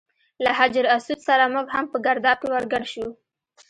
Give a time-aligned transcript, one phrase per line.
[0.43, 3.05] له حجر اسود سره موږ هم په ګرداب کې ور ګډ شو.